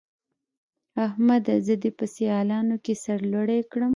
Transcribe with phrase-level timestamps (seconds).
[1.05, 1.55] احمده!
[1.65, 3.89] زه دې په سيالانو کې سر لوړی کړم.